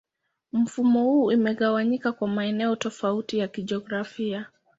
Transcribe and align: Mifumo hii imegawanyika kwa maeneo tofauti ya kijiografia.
Mifumo 0.53 1.29
hii 1.29 1.33
imegawanyika 1.35 2.11
kwa 2.11 2.27
maeneo 2.27 2.75
tofauti 2.75 3.37
ya 3.37 3.47
kijiografia. 3.47 4.45